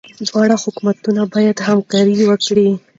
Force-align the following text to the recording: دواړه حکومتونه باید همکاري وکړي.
دواړه 0.27 0.55
حکومتونه 0.63 1.21
باید 1.33 1.57
همکاري 1.67 2.15
وکړي. 2.27 2.67